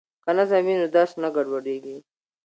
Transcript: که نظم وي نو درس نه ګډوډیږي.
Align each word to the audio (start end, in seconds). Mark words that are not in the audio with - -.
که 0.23 0.31
نظم 0.37 0.63
وي 0.65 0.75
نو 0.81 0.87
درس 0.95 1.11
نه 1.21 1.29
ګډوډیږي. 1.35 1.97